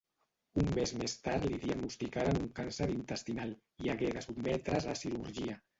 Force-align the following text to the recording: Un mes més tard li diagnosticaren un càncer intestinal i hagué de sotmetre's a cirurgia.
Un 0.61 0.71
mes 0.77 0.93
més 1.01 1.13
tard 1.27 1.45
li 1.51 1.59
diagnosticaren 1.67 2.41
un 2.41 2.49
càncer 2.61 2.91
intestinal 2.97 3.55
i 3.87 3.95
hagué 3.97 4.13
de 4.19 4.27
sotmetre's 4.31 4.93
a 4.97 5.03
cirurgia. 5.07 5.65